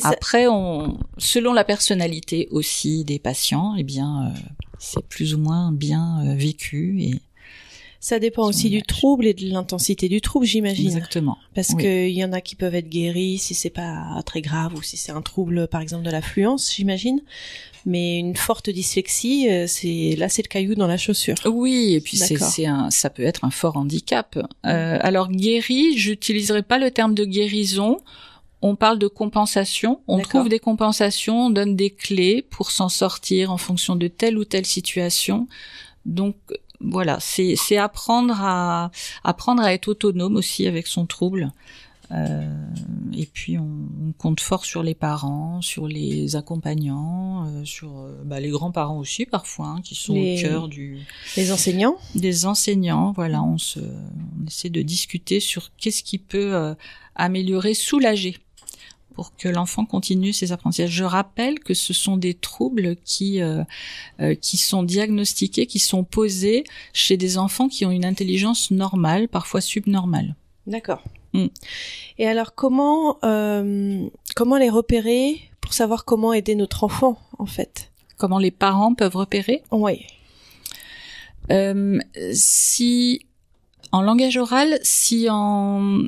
Après, 0.03 0.47
on, 0.49 0.99
selon 1.19 1.53
la 1.53 1.65
personnalité 1.65 2.49
aussi 2.51 3.05
des 3.05 3.19
patients, 3.19 3.75
eh 3.77 3.85
bien, 3.85 4.27
euh, 4.27 4.39
c'est 4.83 5.07
plus 5.07 5.35
ou 5.35 5.39
moins 5.39 5.73
bien 5.73 6.27
euh, 6.27 6.35
vécu 6.35 7.01
et 7.01 7.15
ça 8.01 8.19
dépend 8.19 8.49
aussi 8.49 8.69
du 8.69 8.83
trouble 8.83 9.27
et 9.27 9.33
de 9.33 9.49
l'intensité 9.49 10.09
du 10.09 10.21
trouble, 10.21 10.45
j'imagine. 10.45 10.87
Exactement. 10.87 11.39
Parce 11.55 11.73
qu'il 11.77 12.11
y 12.11 12.25
en 12.25 12.33
a 12.33 12.41
qui 12.41 12.57
peuvent 12.57 12.75
être 12.75 12.89
guéris 12.89 13.39
si 13.39 13.55
c'est 13.55 13.71
pas 13.71 14.21
très 14.27 14.43
grave 14.43 14.75
ou 14.75 14.83
si 14.83 14.97
c'est 14.97 15.13
un 15.13 15.23
trouble, 15.23 15.69
par 15.69 15.81
exemple, 15.81 16.05
de 16.05 16.11
l'affluence, 16.11 16.75
j'imagine. 16.75 17.21
Mais 17.87 18.19
une 18.19 18.35
forte 18.35 18.71
dyslexie, 18.71 19.49
euh, 19.49 19.69
c'est 19.69 20.17
là, 20.19 20.29
c'est 20.29 20.43
le 20.43 20.49
caillou 20.49 20.75
dans 20.75 20.89
la 20.89 20.97
chaussure. 20.97 21.37
Oui, 21.45 21.95
et 21.95 22.01
puis 22.01 22.17
c'est, 22.17 22.39
c'est 22.39 22.67
un, 22.67 22.91
ça 22.91 23.09
peut 23.09 23.23
être 23.23 23.45
un 23.45 23.53
fort 23.53 23.77
handicap. 23.77 24.37
Euh, 24.67 24.99
alors 25.01 25.29
guéri, 25.29 25.97
j'utiliserai 25.97 26.63
pas 26.63 26.79
le 26.79 26.91
terme 26.91 27.15
de 27.15 27.25
guérison 27.25 28.01
on 28.63 28.77
parle 28.77 28.99
de 28.99 29.09
compensation, 29.09 30.01
on 30.07 30.21
trouve 30.21 30.49
des 30.49 30.61
compensations, 30.61 31.47
on 31.47 31.51
donne 31.51 31.75
des 31.75 31.91
clés 31.91 32.43
pour 32.43 32.71
s'en 32.71 32.89
sortir 32.89 33.51
en 33.51 33.59
fonction 33.59 33.97
de 33.97 34.07
telle 34.07 34.39
ou 34.39 34.45
telle 34.45 34.67
situation. 34.67 35.49
Donc 36.07 36.37
voilà, 36.81 37.19
c'est 37.21 37.77
apprendre 37.77 38.35
à 38.39 38.91
apprendre 39.25 39.63
à 39.63 39.73
être 39.73 39.89
autonome 39.89 40.37
aussi 40.37 40.67
avec 40.67 40.87
son 40.87 41.07
trouble. 41.07 41.53
Euh, 42.13 42.43
et 43.17 43.25
puis 43.25 43.57
on, 43.59 44.13
compte 44.19 44.41
fort 44.41 44.67
sur 44.67 44.83
les 44.83 44.95
parents, 44.95 45.63
sur 45.63 45.89
les 45.89 46.37
accompagnants, 46.37 47.47
euh, 47.47 47.65
sur 47.65 47.97
euh, 47.97 48.23
bah, 48.25 48.39
les 48.39 48.51
grands-parents 48.51 48.99
aussi 48.99 49.25
parfois, 49.25 49.69
hein, 49.69 49.81
qui 49.83 49.95
sont 49.95 50.15
au 50.15 50.37
cœur 50.37 50.69
du. 50.69 50.99
Les 51.37 51.51
enseignants. 51.51 51.97
Des 52.15 52.45
enseignants, 52.45 53.13
voilà, 53.13 53.43
on 53.43 53.57
se, 53.57 53.81
on 53.81 54.47
essaie 54.47 54.69
de 54.69 54.83
discuter 54.83 55.41
sur 55.41 55.71
qu'est-ce 55.77 56.03
qui 56.03 56.19
peut 56.19 56.75
améliorer, 57.15 57.75
soulager 57.75 58.37
pour 59.13 59.37
que 59.37 59.49
l'enfant 59.49 59.85
continue 59.85 60.33
ses 60.33 60.53
apprentissages. 60.53 60.91
Je 60.91 61.05
rappelle 61.05 61.61
que 61.61 61.75
ce 61.75 61.93
sont 61.93 62.17
des 62.17 62.35
troubles 62.35 62.97
qui 63.05 63.41
euh, 63.41 63.63
euh, 64.21 64.35
qui 64.35 64.57
sont 64.57 64.83
diagnostiqués, 64.83 65.67
qui 65.67 65.79
sont 65.79 66.05
posés 66.05 66.65
chez 66.93 67.17
des 67.17 67.39
enfants 67.39 67.69
qui 67.69 67.85
ont 67.87 67.91
une 67.91 68.05
intelligence 68.05 68.71
normale, 68.71 69.29
parfois 69.29 69.61
subnormale. 69.61 70.35
D'accord. 70.67 71.03
Mm. 71.33 71.47
Et 72.19 72.27
alors 72.27 72.55
comment 72.55 73.19
euh, 73.25 74.07
comment 74.35 74.57
les 74.57 74.71
repérer 74.71 75.41
pour 75.61 75.73
savoir 75.73 76.05
comment 76.05 76.33
aider 76.33 76.55
notre 76.55 76.85
enfant 76.85 77.19
en 77.39 77.47
fait? 77.47 77.91
Comment 78.17 78.39
les 78.39 78.51
parents 78.51 78.95
peuvent 78.95 79.17
repérer? 79.17 79.63
Oui. 79.71 80.07
si 82.33 83.27
en 83.93 84.01
langage 84.01 84.39
oral, 84.39 84.79
si 84.83 85.29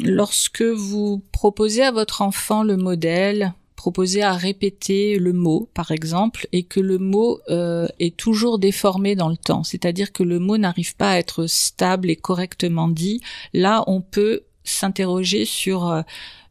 lorsque 0.04 0.62
vous 0.62 1.22
proposez 1.32 1.82
à 1.82 1.92
votre 1.92 2.22
enfant 2.22 2.62
le 2.62 2.76
modèle, 2.76 3.52
proposez 3.76 4.22
à 4.22 4.32
répéter 4.32 5.18
le 5.18 5.34
mot, 5.34 5.68
par 5.74 5.90
exemple, 5.90 6.48
et 6.52 6.62
que 6.62 6.80
le 6.80 6.96
mot 6.96 7.40
euh, 7.50 7.86
est 8.00 8.16
toujours 8.16 8.58
déformé 8.58 9.14
dans 9.14 9.28
le 9.28 9.36
temps, 9.36 9.62
c'est-à-dire 9.62 10.12
que 10.12 10.22
le 10.22 10.38
mot 10.38 10.56
n'arrive 10.56 10.96
pas 10.96 11.10
à 11.10 11.18
être 11.18 11.46
stable 11.46 12.08
et 12.08 12.16
correctement 12.16 12.88
dit, 12.88 13.20
là, 13.52 13.84
on 13.86 14.00
peut 14.00 14.44
s'interroger 14.64 15.44
sur 15.44 15.86
euh, 15.86 16.00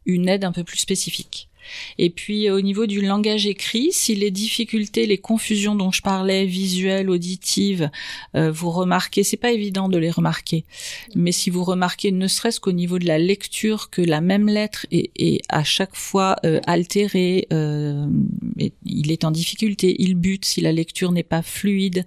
une 0.05 0.29
aide 0.29 0.43
un 0.43 0.51
peu 0.51 0.63
plus 0.63 0.77
spécifique. 0.77 1.49
Et 1.98 2.10
puis 2.10 2.50
au 2.50 2.62
niveau 2.62 2.86
du 2.86 3.01
langage 3.01 3.46
écrit, 3.46 3.89
si 3.91 4.15
les 4.15 4.32
difficultés, 4.32 5.05
les 5.05 5.17
confusions 5.17 5.75
dont 5.75 5.91
je 5.91 6.01
parlais, 6.01 6.46
visuelles, 6.46 7.10
auditives, 7.10 7.89
euh, 8.36 8.51
vous 8.51 8.72
remarquez, 8.72 9.24
c'est 9.24 9.38
pas 9.38 9.51
évident 9.51 9.89
de 9.89 9.98
les 9.98 10.12
remarquer, 10.12 10.65
mais 11.15 11.32
si 11.32 11.50
vous 11.50 11.63
remarquez 11.63 12.12
ne 12.12 12.27
serait-ce 12.27 12.60
qu'au 12.60 12.72
niveau 12.72 13.00
de 13.00 13.05
la 13.05 13.20
lecture 13.20 13.89
que 13.89 14.01
la 14.01 14.22
même 14.22 14.48
lettre 14.48 14.86
est, 14.91 15.12
est 15.15 15.41
à 15.50 15.63
chaque 15.63 15.96
fois 15.96 16.36
euh, 16.46 16.60
altérée, 16.65 17.48
euh, 17.51 18.08
il 18.86 19.12
est 19.12 19.24
en 19.24 19.32
difficulté, 19.32 19.96
il 20.00 20.15
bute 20.15 20.46
si 20.46 20.62
la 20.62 20.72
lecture 20.72 21.12
n'est 21.12 21.24
pas 21.24 21.41
fluide, 21.41 22.05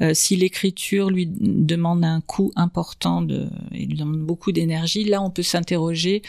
euh, 0.00 0.12
si 0.14 0.36
l'écriture 0.36 1.10
lui 1.10 1.26
demande 1.26 2.04
un 2.04 2.20
coût 2.20 2.52
important 2.56 3.22
de, 3.22 3.48
et 3.72 3.86
lui 3.86 3.96
demande 3.96 4.20
beaucoup 4.20 4.52
d'énergie, 4.52 5.04
là 5.04 5.22
on 5.22 5.30
peut 5.30 5.42
s'interroger 5.42 6.22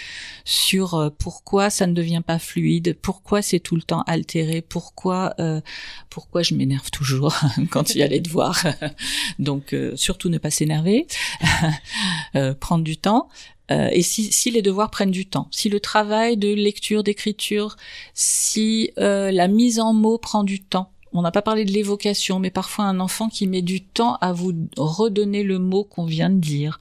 sur 0.43 0.95
euh, 0.95 1.09
pourquoi 1.17 1.69
ça 1.69 1.87
ne 1.87 1.93
devient 1.93 2.21
pas 2.25 2.39
fluide 2.39 2.64
pourquoi 3.01 3.41
c'est 3.41 3.59
tout 3.59 3.75
le 3.75 3.81
temps 3.81 4.03
altéré, 4.07 4.61
pourquoi 4.61 5.33
euh, 5.39 5.61
pourquoi 6.09 6.41
je 6.43 6.55
m'énerve 6.55 6.89
toujours 6.91 7.35
quand 7.69 7.95
il 7.95 7.99
y 7.99 8.03
a 8.03 8.07
les 8.07 8.19
devoirs? 8.19 8.63
Donc 9.39 9.73
euh, 9.73 9.95
surtout 9.95 10.29
ne 10.29 10.37
pas 10.37 10.51
s'énerver, 10.51 11.07
euh, 12.35 12.53
prendre 12.53 12.83
du 12.83 12.97
temps. 12.97 13.29
et 13.69 14.03
si, 14.03 14.31
si, 14.31 14.51
les 14.51 14.61
devoirs 14.61 14.91
prennent 14.91 15.11
du 15.11 15.25
temps, 15.25 15.47
si 15.51 15.69
le 15.69 15.79
travail 15.79 16.37
de 16.37 16.53
lecture, 16.53 17.03
d'écriture, 17.03 17.77
si 18.13 18.91
la 18.97 19.47
mise 19.47 19.79
en 19.79 19.91
mots 19.93 20.19
prend 20.19 20.43
du 20.43 20.61
temps, 20.61 20.91
on 21.13 21.21
n'a 21.23 21.31
pas 21.31 21.41
parlé 21.41 21.65
de 21.65 21.71
l'évocation, 21.71 22.39
mais 22.39 22.51
parfois 22.51 22.85
un 22.85 22.99
enfant 22.99 23.27
qui 23.29 23.47
met 23.47 23.63
du 23.63 23.81
temps 23.81 24.17
à 24.21 24.33
vous 24.33 24.53
redonner 24.77 25.43
le 25.43 25.57
mot 25.57 25.83
qu'on 25.83 26.05
vient 26.05 26.29
de 26.29 26.39
dire, 26.39 26.79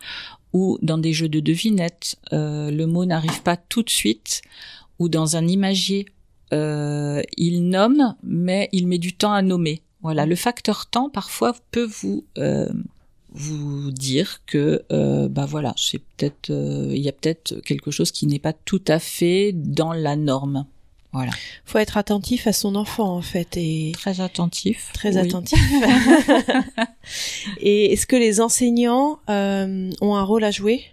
ou 0.52 0.78
dans 0.82 0.98
des 0.98 1.14
jeux 1.14 1.30
de 1.30 1.40
devinettes, 1.40 2.16
le 2.32 2.84
mot 2.84 3.06
n'arrive 3.06 3.40
pas 3.42 3.56
tout 3.56 3.82
de 3.82 3.90
suite 3.90 4.42
ou 4.98 5.08
dans 5.08 5.36
un 5.36 5.46
imagier, 5.46 6.06
euh, 6.52 7.22
il 7.36 7.68
nomme, 7.68 8.14
mais 8.22 8.68
il 8.72 8.86
met 8.86 8.98
du 8.98 9.14
temps 9.14 9.32
à 9.32 9.42
nommer. 9.42 9.82
Voilà, 10.02 10.26
le 10.26 10.36
facteur 10.36 10.86
temps 10.86 11.08
parfois 11.08 11.54
peut 11.70 11.86
vous 11.86 12.24
euh, 12.38 12.68
vous 13.34 13.90
dire 13.90 14.40
que 14.46 14.84
euh, 14.92 15.28
bah 15.28 15.44
voilà, 15.44 15.74
c'est 15.76 15.98
peut-être 15.98 16.50
euh, 16.50 16.88
il 16.90 17.02
y 17.02 17.08
a 17.08 17.12
peut-être 17.12 17.60
quelque 17.60 17.90
chose 17.90 18.12
qui 18.12 18.26
n'est 18.26 18.38
pas 18.38 18.52
tout 18.52 18.82
à 18.86 18.98
fait 18.98 19.52
dans 19.52 19.92
la 19.92 20.16
norme. 20.16 20.66
Voilà. 21.12 21.32
Faut 21.64 21.78
être 21.78 21.96
attentif 21.96 22.46
à 22.46 22.52
son 22.52 22.74
enfant 22.74 23.16
en 23.16 23.22
fait 23.22 23.56
et 23.56 23.92
très 23.94 24.20
attentif. 24.20 24.90
Très 24.94 25.16
attentif. 25.16 25.58
et 27.60 27.92
est-ce 27.92 28.06
que 28.06 28.16
les 28.16 28.40
enseignants 28.40 29.18
euh, 29.28 29.90
ont 30.00 30.16
un 30.16 30.22
rôle 30.22 30.44
à 30.44 30.50
jouer 30.50 30.84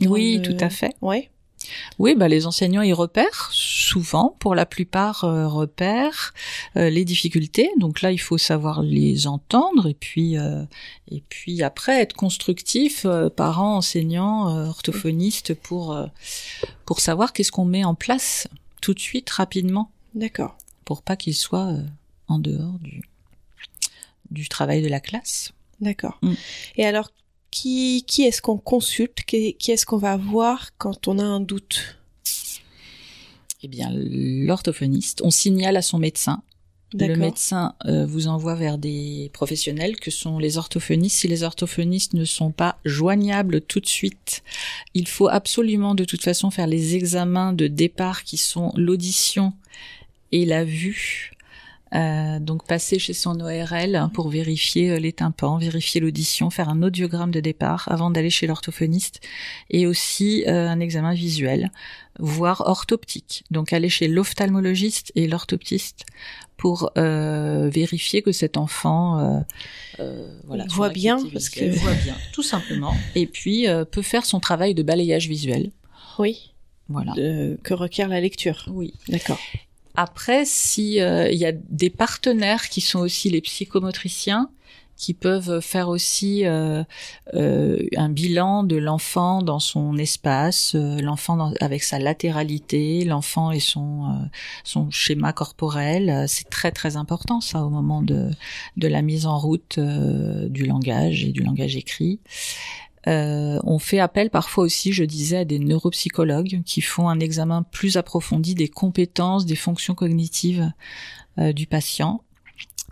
Oui, 0.00 0.40
tout 0.42 0.56
à 0.60 0.70
fait. 0.70 0.94
Ouais. 1.00 1.30
Oui, 1.98 2.14
bah 2.14 2.28
les 2.28 2.46
enseignants 2.46 2.82
ils 2.82 2.94
repèrent 2.94 3.48
souvent, 3.52 4.36
pour 4.38 4.54
la 4.54 4.66
plupart 4.66 5.24
euh, 5.24 5.46
repèrent 5.48 6.34
euh, 6.76 6.90
les 6.90 7.04
difficultés. 7.04 7.70
Donc 7.78 8.02
là, 8.02 8.12
il 8.12 8.18
faut 8.18 8.38
savoir 8.38 8.82
les 8.82 9.26
entendre 9.26 9.86
et 9.86 9.94
puis 9.94 10.38
euh, 10.38 10.62
et 11.10 11.22
puis 11.28 11.62
après 11.62 12.00
être 12.00 12.14
constructif, 12.14 13.06
parents, 13.36 13.76
enseignants, 13.76 14.68
orthophonistes 14.68 15.54
pour 15.54 15.96
pour 16.86 17.00
savoir 17.00 17.32
qu'est-ce 17.32 17.52
qu'on 17.52 17.64
met 17.64 17.84
en 17.84 17.94
place 17.94 18.48
tout 18.80 18.94
de 18.94 19.00
suite, 19.00 19.30
rapidement. 19.30 19.90
D'accord. 20.14 20.56
Pour 20.84 21.02
pas 21.02 21.16
qu'ils 21.16 21.34
soient 21.34 21.74
en 22.28 22.38
dehors 22.38 22.78
du 22.80 23.02
du 24.30 24.48
travail 24.48 24.82
de 24.82 24.88
la 24.88 25.00
classe. 25.00 25.52
D'accord. 25.80 26.18
Mm. 26.22 26.32
Et 26.76 26.86
alors, 26.86 27.10
qui, 27.54 28.04
qui 28.08 28.24
est-ce 28.24 28.42
qu'on 28.42 28.58
consulte? 28.58 29.22
Qui, 29.22 29.54
est-ce 29.68 29.86
qu'on 29.86 29.96
va 29.96 30.16
voir 30.16 30.70
quand 30.76 31.06
on 31.06 31.20
a 31.20 31.22
un 31.22 31.38
doute? 31.38 31.96
Eh 33.62 33.68
bien, 33.68 33.90
l'orthophoniste. 33.94 35.22
On 35.24 35.30
signale 35.30 35.76
à 35.76 35.82
son 35.82 35.98
médecin. 35.98 36.42
Le 36.94 37.14
médecin 37.16 37.74
euh, 37.86 38.06
vous 38.06 38.26
envoie 38.26 38.56
vers 38.56 38.76
des 38.76 39.30
professionnels 39.32 39.96
que 39.96 40.10
sont 40.10 40.38
les 40.38 40.58
orthophonistes. 40.58 41.20
Si 41.20 41.28
les 41.28 41.44
orthophonistes 41.44 42.14
ne 42.14 42.24
sont 42.24 42.50
pas 42.50 42.78
joignables 42.84 43.60
tout 43.60 43.80
de 43.80 43.86
suite, 43.86 44.42
il 44.94 45.06
faut 45.06 45.28
absolument 45.28 45.94
de 45.94 46.04
toute 46.04 46.22
façon 46.22 46.50
faire 46.50 46.66
les 46.66 46.96
examens 46.96 47.52
de 47.52 47.68
départ 47.68 48.24
qui 48.24 48.36
sont 48.36 48.72
l'audition 48.76 49.54
et 50.32 50.44
la 50.44 50.64
vue 50.64 51.33
euh, 51.94 52.40
donc 52.40 52.66
passer 52.66 52.98
chez 52.98 53.12
son 53.12 53.38
ORL 53.40 54.10
pour 54.14 54.28
vérifier 54.28 54.90
euh, 54.90 54.98
les 54.98 55.12
tympans, 55.12 55.58
vérifier 55.58 56.00
l'audition, 56.00 56.50
faire 56.50 56.68
un 56.68 56.82
audiogramme 56.82 57.30
de 57.30 57.38
départ 57.38 57.86
avant 57.88 58.10
d'aller 58.10 58.30
chez 58.30 58.48
l'orthophoniste 58.48 59.20
et 59.70 59.86
aussi 59.86 60.44
euh, 60.48 60.68
un 60.68 60.80
examen 60.80 61.14
visuel, 61.14 61.70
voire 62.18 62.62
orthoptique. 62.66 63.44
Donc 63.52 63.72
aller 63.72 63.88
chez 63.88 64.08
l'ophtalmologiste 64.08 65.12
et 65.14 65.28
l'orthoptiste 65.28 66.04
pour 66.56 66.92
vérifier 66.96 68.22
que 68.22 68.32
cet 68.32 68.56
enfant 68.56 69.44
voilà, 70.46 70.64
voit 70.68 70.88
bien, 70.88 71.18
parce 71.32 71.50
que 71.50 71.68
voit 71.78 71.94
bien, 71.94 72.16
tout 72.32 72.44
simplement, 72.44 72.94
et 73.14 73.26
puis 73.26 73.66
peut 73.90 74.02
faire 74.02 74.24
son 74.24 74.40
travail 74.40 74.74
de 74.74 74.82
balayage 74.82 75.28
visuel. 75.28 75.72
Oui. 76.18 76.52
Voilà. 76.88 77.12
que 77.14 77.74
requiert 77.74 78.08
la 78.08 78.20
lecture. 78.20 78.66
Oui. 78.70 78.94
D'accord. 79.08 79.40
Après, 79.94 80.44
si 80.44 81.00
euh, 81.00 81.30
il 81.30 81.38
y 81.38 81.46
a 81.46 81.52
des 81.52 81.90
partenaires 81.90 82.68
qui 82.68 82.80
sont 82.80 82.98
aussi 82.98 83.30
les 83.30 83.40
psychomotriciens, 83.40 84.50
qui 84.96 85.12
peuvent 85.12 85.60
faire 85.60 85.88
aussi 85.88 86.46
euh, 86.46 86.84
euh, 87.34 87.78
un 87.96 88.08
bilan 88.08 88.62
de 88.62 88.76
l'enfant 88.76 89.42
dans 89.42 89.58
son 89.58 89.98
espace, 89.98 90.76
l'enfant 90.76 91.52
avec 91.60 91.82
sa 91.82 91.98
latéralité, 91.98 93.04
l'enfant 93.04 93.50
et 93.50 93.58
son 93.58 94.28
son 94.62 94.90
schéma 94.92 95.32
corporel. 95.32 96.26
C'est 96.28 96.48
très 96.48 96.70
très 96.70 96.96
important 96.96 97.40
ça 97.40 97.64
au 97.64 97.70
moment 97.70 98.02
de 98.02 98.30
de 98.76 98.86
la 98.86 99.02
mise 99.02 99.26
en 99.26 99.36
route 99.36 99.80
du 99.80 100.64
langage 100.64 101.24
et 101.24 101.32
du 101.32 101.42
langage 101.42 101.74
écrit. 101.74 102.20
Euh, 103.06 103.58
on 103.64 103.78
fait 103.78 103.98
appel 103.98 104.30
parfois 104.30 104.64
aussi, 104.64 104.92
je 104.92 105.04
disais, 105.04 105.38
à 105.38 105.44
des 105.44 105.58
neuropsychologues 105.58 106.62
qui 106.64 106.80
font 106.80 107.08
un 107.08 107.20
examen 107.20 107.62
plus 107.62 107.96
approfondi 107.96 108.54
des 108.54 108.68
compétences, 108.68 109.46
des 109.46 109.56
fonctions 109.56 109.94
cognitives 109.94 110.72
euh, 111.38 111.52
du 111.52 111.66
patient. 111.66 112.22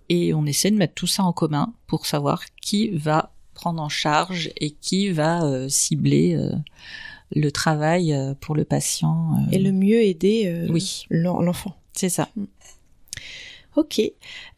Et 0.08 0.34
on 0.34 0.44
essaie 0.44 0.70
de 0.70 0.76
mettre 0.76 0.94
tout 0.94 1.06
ça 1.06 1.22
en 1.22 1.32
commun 1.32 1.72
pour 1.86 2.06
savoir 2.06 2.44
qui 2.60 2.90
va 2.90 3.32
prendre 3.54 3.80
en 3.80 3.88
charge 3.88 4.50
et 4.56 4.70
qui 4.70 5.10
va 5.10 5.44
euh, 5.44 5.68
cibler 5.68 6.38
le 7.34 7.50
travail 7.50 8.14
pour 8.40 8.54
le 8.54 8.64
patient. 8.64 9.36
Et 9.52 9.58
le 9.58 9.72
mieux 9.72 10.02
aider 10.02 10.66
oui. 10.68 11.06
l'enfant. 11.08 11.76
C'est 11.94 12.10
ça. 12.10 12.28
Mm. 12.36 12.44
Ok. 13.76 14.00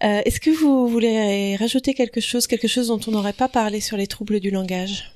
Est-ce 0.01 0.41
que 0.41 0.51
vous 0.51 0.89
voulez 0.89 1.55
rajouter 1.55 1.95
quelque 1.95 2.21
chose, 2.21 2.49
quelque 2.49 2.67
chose 2.67 2.89
dont 2.89 2.99
on 3.07 3.13
n'aurait 3.13 3.33
pas 3.33 3.49
parlé 3.49 3.81
sur 3.81 3.97
les 3.97 4.09
troubles 4.09 4.41
du 4.41 4.51
langage? 4.51 5.14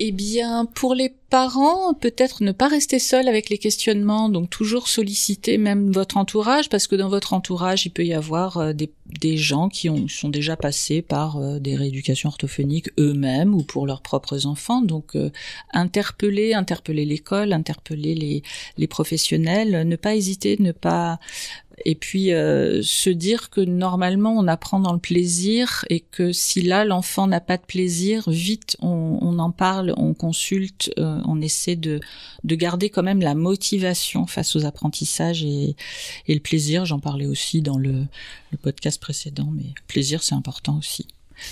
Eh 0.00 0.12
bien, 0.12 0.64
pour 0.64 0.94
les 0.94 1.12
parents, 1.28 1.92
peut-être 1.92 2.44
ne 2.44 2.52
pas 2.52 2.68
rester 2.68 3.00
seul 3.00 3.26
avec 3.26 3.50
les 3.50 3.58
questionnements, 3.58 4.28
donc 4.28 4.48
toujours 4.48 4.86
solliciter 4.86 5.58
même 5.58 5.90
votre 5.90 6.16
entourage, 6.16 6.68
parce 6.68 6.86
que 6.86 6.94
dans 6.94 7.08
votre 7.08 7.32
entourage, 7.32 7.84
il 7.84 7.90
peut 7.90 8.04
y 8.04 8.14
avoir 8.14 8.58
euh, 8.58 8.72
des, 8.72 9.36
gens 9.36 9.68
qui 9.68 9.90
ont, 9.90 10.06
sont 10.06 10.28
déjà 10.28 10.56
passés 10.56 11.02
par 11.02 11.38
euh, 11.38 11.58
des 11.58 11.74
rééducations 11.74 12.28
orthophoniques 12.28 12.90
eux-mêmes 12.98 13.54
ou 13.54 13.64
pour 13.64 13.88
leurs 13.88 14.00
propres 14.00 14.46
enfants. 14.46 14.82
Donc, 14.82 15.16
euh, 15.16 15.30
interpeller, 15.72 16.54
interpeller 16.54 17.04
l'école, 17.04 17.52
interpeller 17.52 18.14
les, 18.14 18.42
les 18.76 18.86
professionnels, 18.86 19.86
ne 19.86 19.96
pas 19.96 20.14
hésiter, 20.14 20.56
ne 20.60 20.70
pas 20.70 21.18
et 21.84 21.94
puis 21.94 22.32
euh, 22.32 22.82
se 22.82 23.10
dire 23.10 23.50
que 23.50 23.60
normalement 23.60 24.32
on 24.32 24.46
apprend 24.48 24.80
dans 24.80 24.92
le 24.92 24.98
plaisir 24.98 25.84
et 25.90 26.00
que 26.00 26.32
si 26.32 26.62
là 26.62 26.84
l'enfant 26.84 27.26
n'a 27.26 27.40
pas 27.40 27.56
de 27.56 27.62
plaisir, 27.62 28.28
vite 28.28 28.76
on, 28.80 29.18
on 29.20 29.38
en 29.38 29.50
parle, 29.50 29.94
on 29.96 30.14
consulte, 30.14 30.92
euh, 30.98 31.20
on 31.26 31.40
essaie 31.40 31.76
de, 31.76 32.00
de 32.44 32.54
garder 32.54 32.90
quand 32.90 33.02
même 33.02 33.20
la 33.20 33.34
motivation 33.34 34.26
face 34.26 34.56
aux 34.56 34.64
apprentissages 34.64 35.44
et, 35.44 35.76
et 36.26 36.34
le 36.34 36.40
plaisir. 36.40 36.84
J'en 36.84 37.00
parlais 37.00 37.26
aussi 37.26 37.62
dans 37.62 37.78
le, 37.78 38.06
le 38.50 38.58
podcast 38.58 39.00
précédent, 39.00 39.50
mais 39.52 39.74
plaisir 39.86 40.22
c'est 40.22 40.34
important 40.34 40.78
aussi. 40.78 41.06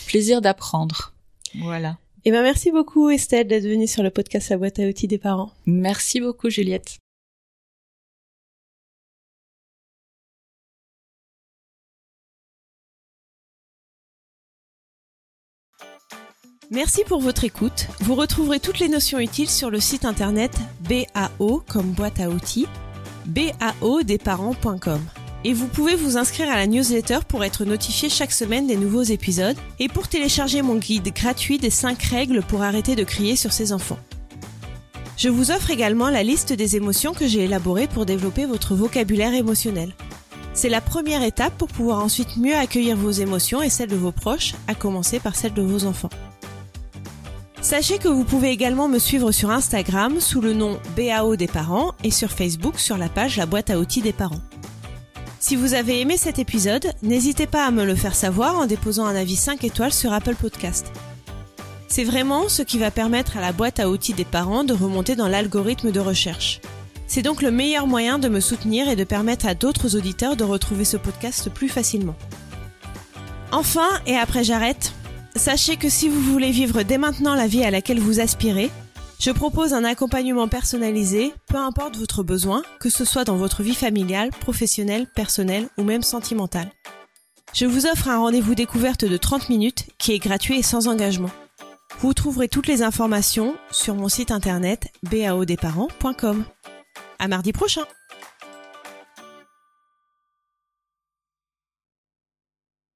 Plaisir 0.07 0.41
d'apprendre. 0.41 1.13
Voilà. 1.59 1.99
Eh 2.25 2.33
ben 2.33 2.43
merci 2.43 2.73
beaucoup 2.73 3.09
Estelle 3.09 3.47
d'être 3.47 3.65
venue 3.65 3.87
sur 3.87 4.03
le 4.03 4.11
podcast 4.11 4.51
La 4.51 4.59
boîte 4.59 4.81
à 4.81 4.83
outils 4.89 5.07
des 5.07 5.19
parents. 5.19 5.53
Merci 5.65 6.21
beaucoup 6.21 6.51
Juliette. 6.51 6.99
Merci 16.71 17.05
pour 17.07 17.21
votre 17.21 17.45
écoute. 17.45 17.87
Vous 18.01 18.17
retrouverez 18.17 18.59
toutes 18.59 18.81
les 18.81 18.89
notions 18.89 19.21
utiles 19.21 19.49
sur 19.49 19.71
le 19.71 19.79
site 19.79 20.05
internet 20.05 20.51
BAO 20.81 21.63
comme 21.69 21.93
boîte 21.93 22.19
à 22.19 22.29
outils, 22.29 22.67
baodesparents.com. 23.27 25.01
Et 25.45 25.53
vous 25.53 25.69
pouvez 25.69 25.95
vous 25.95 26.17
inscrire 26.17 26.51
à 26.51 26.57
la 26.57 26.67
newsletter 26.67 27.21
pour 27.29 27.45
être 27.45 27.65
notifié 27.65 28.09
chaque 28.09 28.33
semaine 28.33 28.67
des 28.67 28.77
nouveaux 28.77 29.05
épisodes 29.05 29.57
et 29.79 29.87
pour 29.87 30.09
télécharger 30.09 30.61
mon 30.61 30.75
guide 30.75 31.15
gratuit 31.15 31.59
des 31.59 31.71
5 31.71 32.03
règles 32.03 32.43
pour 32.43 32.65
arrêter 32.65 32.97
de 32.97 33.05
crier 33.05 33.37
sur 33.37 33.53
ses 33.53 33.73
enfants. 33.73 33.99
Je 35.17 35.29
vous 35.29 35.53
offre 35.53 35.71
également 35.71 36.11
la 36.11 36.25
liste 36.25 36.53
des 36.53 36.75
émotions 36.75 37.15
que 37.15 37.29
j'ai 37.29 37.45
élaborées 37.45 37.87
pour 37.87 38.07
développer 38.07 38.45
votre 38.45 38.75
vocabulaire 38.75 39.35
émotionnel. 39.35 39.95
C'est 40.53 40.69
la 40.69 40.81
première 40.81 41.23
étape 41.23 41.57
pour 41.57 41.69
pouvoir 41.69 42.03
ensuite 42.03 42.37
mieux 42.39 42.57
accueillir 42.57 42.97
vos 42.97 43.13
émotions 43.13 43.63
et 43.63 43.71
celles 43.71 43.91
de 43.91 43.95
vos 43.95 44.11
proches, 44.11 44.55
à 44.67 44.75
commencer 44.75 45.21
par 45.21 45.37
celles 45.37 45.55
de 45.55 45.63
vos 45.63 45.85
enfants. 45.85 46.11
Sachez 47.67 47.99
que 47.99 48.07
vous 48.07 48.23
pouvez 48.23 48.51
également 48.51 48.87
me 48.87 49.01
suivre 49.01 49.33
sur 49.33 49.51
Instagram 49.51 50.21
sous 50.21 50.41
le 50.41 50.53
nom 50.53 50.79
BAO 50.97 51.35
des 51.35 51.49
parents 51.49 51.95
et 52.05 52.13
sur 52.13 52.31
Facebook 52.31 52.79
sur 52.79 52.97
la 52.97 53.09
page 53.09 53.39
La 53.39 53.45
boîte 53.45 53.71
à 53.71 53.81
outils 53.81 54.03
des 54.03 54.13
parents. 54.13 54.41
Si 55.41 55.57
vous 55.57 55.75
avez 55.75 56.01
aimé 56.01 56.17
cet 56.17 56.39
épisode, 56.39 56.93
n'hésitez 57.03 57.49
pas 57.49 57.67
à 57.67 57.73
me 57.73 57.85
le 57.85 57.97
faire 57.97 58.15
savoir 58.15 58.57
en 58.57 58.67
déposant 58.67 59.05
un 59.05 59.17
avis 59.17 59.35
5 59.35 59.65
étoiles 59.65 59.93
sur 59.93 60.13
Apple 60.13 60.37
Podcast. 60.37 60.93
C'est 61.89 62.05
vraiment 62.05 62.49
ce 62.49 62.63
qui 62.63 62.79
va 62.79 62.93
permettre 62.93 63.37
à 63.37 63.41
la 63.41 63.51
boîte 63.51 63.81
à 63.81 63.91
outils 63.91 64.15
des 64.15 64.25
parents 64.25 64.63
de 64.63 64.73
remonter 64.73 65.17
dans 65.17 65.27
l'algorithme 65.27 65.91
de 65.91 65.99
recherche. 65.99 66.61
C'est 67.09 67.23
donc 67.23 67.43
le 67.43 67.51
meilleur 67.51 67.89
moyen 67.89 68.21
de 68.21 68.29
me 68.29 68.39
soutenir 68.39 68.89
et 68.89 68.95
de 68.95 69.03
permettre 69.03 69.45
à 69.45 69.57
d'autres 69.57 69.97
auditeurs 69.97 70.37
de 70.37 70.45
retrouver 70.45 70.85
ce 70.85 70.99
podcast 70.99 71.51
plus 71.51 71.69
facilement. 71.69 72.15
Enfin, 73.51 73.89
et 74.07 74.17
après 74.17 74.45
j'arrête, 74.45 74.93
Sachez 75.37 75.77
que 75.77 75.91
si 75.91 76.09
vous 76.09 76.21
voulez 76.21 76.51
vivre 76.51 76.83
dès 76.83 76.97
maintenant 76.97 77.35
la 77.35 77.47
vie 77.47 77.63
à 77.63 77.71
laquelle 77.71 78.01
vous 78.01 78.21
aspirez, 78.21 78.71
je 79.21 79.31
propose 79.31 79.75
un 79.75 79.85
accompagnement 79.85 80.49
personnalisé, 80.49 81.33
peu 81.47 81.59
importe 81.59 81.97
votre 81.97 82.23
besoin, 82.23 82.63
que 82.81 82.89
ce 82.89 83.05
soit 83.05 83.25
dans 83.25 83.37
votre 83.37 83.63
vie 83.63 83.75
familiale, 83.75 84.31
professionnelle, 84.31 85.07
personnelle 85.07 85.69
ou 85.77 85.85
même 85.85 86.03
sentimentale. 86.03 86.71
Je 87.53 87.67
vous 87.67 87.87
offre 87.87 88.09
un 88.09 88.19
rendez-vous 88.19 88.55
découverte 88.55 89.05
de 89.05 89.17
30 89.17 89.51
minutes 89.51 89.87
qui 89.99 90.13
est 90.13 90.19
gratuit 90.19 90.59
et 90.59 90.63
sans 90.63 90.89
engagement. 90.89 91.31
Vous 92.01 92.15
trouverez 92.15 92.49
toutes 92.49 92.67
les 92.67 92.83
informations 92.83 93.57
sur 93.71 93.95
mon 93.95 94.09
site 94.09 94.31
internet 94.31 94.89
baodesparents.com. 95.03 96.45
À 97.19 97.29
mardi 97.29 97.53
prochain! 97.53 97.83